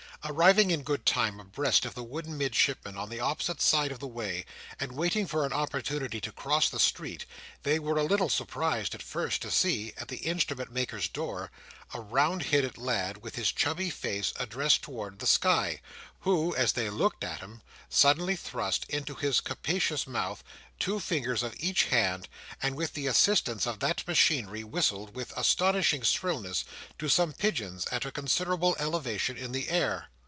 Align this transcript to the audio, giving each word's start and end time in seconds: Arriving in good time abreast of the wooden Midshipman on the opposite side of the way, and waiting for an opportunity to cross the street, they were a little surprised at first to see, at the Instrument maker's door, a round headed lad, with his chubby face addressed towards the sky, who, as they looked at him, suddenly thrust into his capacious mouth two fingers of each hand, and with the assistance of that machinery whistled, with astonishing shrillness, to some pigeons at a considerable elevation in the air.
Arriving 0.23 0.69
in 0.69 0.83
good 0.83 1.03
time 1.03 1.39
abreast 1.39 1.83
of 1.83 1.95
the 1.95 2.03
wooden 2.03 2.37
Midshipman 2.37 2.95
on 2.95 3.09
the 3.09 3.19
opposite 3.19 3.59
side 3.59 3.91
of 3.91 3.97
the 3.97 4.05
way, 4.07 4.45
and 4.79 4.91
waiting 4.91 5.25
for 5.25 5.47
an 5.47 5.51
opportunity 5.51 6.21
to 6.21 6.31
cross 6.31 6.69
the 6.69 6.79
street, 6.79 7.25
they 7.63 7.79
were 7.79 7.97
a 7.97 8.03
little 8.03 8.29
surprised 8.29 8.93
at 8.93 9.01
first 9.01 9.41
to 9.41 9.49
see, 9.49 9.93
at 9.97 10.09
the 10.09 10.17
Instrument 10.17 10.71
maker's 10.71 11.07
door, 11.07 11.49
a 11.95 11.99
round 11.99 12.43
headed 12.43 12.77
lad, 12.77 13.17
with 13.23 13.33
his 13.33 13.51
chubby 13.51 13.89
face 13.89 14.31
addressed 14.35 14.83
towards 14.83 15.17
the 15.17 15.25
sky, 15.27 15.81
who, 16.19 16.55
as 16.55 16.73
they 16.73 16.87
looked 16.91 17.23
at 17.23 17.39
him, 17.39 17.63
suddenly 17.89 18.35
thrust 18.35 18.85
into 18.89 19.15
his 19.15 19.41
capacious 19.41 20.05
mouth 20.05 20.43
two 20.79 20.99
fingers 20.99 21.41
of 21.43 21.55
each 21.59 21.85
hand, 21.85 22.27
and 22.61 22.75
with 22.75 22.93
the 22.93 23.07
assistance 23.07 23.65
of 23.65 23.79
that 23.79 24.07
machinery 24.07 24.63
whistled, 24.63 25.15
with 25.15 25.33
astonishing 25.35 26.03
shrillness, 26.03 26.63
to 26.99 27.09
some 27.09 27.33
pigeons 27.33 27.87
at 27.91 28.05
a 28.05 28.11
considerable 28.11 28.75
elevation 28.79 29.35
in 29.35 29.51
the 29.51 29.67
air. 29.67 30.07